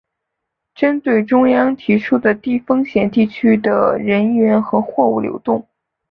[0.73, 5.67] 针对中央提出的低风险地区之间的人员和货物流动